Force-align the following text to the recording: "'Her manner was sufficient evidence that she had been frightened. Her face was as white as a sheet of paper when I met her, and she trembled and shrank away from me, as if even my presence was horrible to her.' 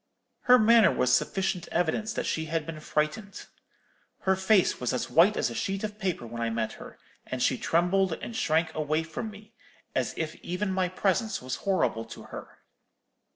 "'Her 0.45 0.57
manner 0.57 0.91
was 0.91 1.15
sufficient 1.15 1.67
evidence 1.67 2.11
that 2.13 2.25
she 2.25 2.45
had 2.45 2.65
been 2.65 2.79
frightened. 2.79 3.45
Her 4.21 4.35
face 4.35 4.79
was 4.79 4.93
as 4.93 5.11
white 5.11 5.37
as 5.37 5.51
a 5.51 5.53
sheet 5.53 5.83
of 5.83 5.99
paper 5.99 6.25
when 6.25 6.41
I 6.41 6.49
met 6.49 6.73
her, 6.81 6.97
and 7.27 7.39
she 7.39 7.55
trembled 7.55 8.13
and 8.13 8.35
shrank 8.35 8.73
away 8.73 9.03
from 9.03 9.29
me, 9.29 9.53
as 9.93 10.15
if 10.17 10.33
even 10.37 10.71
my 10.73 10.89
presence 10.89 11.39
was 11.39 11.57
horrible 11.69 12.05
to 12.05 12.23
her.' 12.33 12.57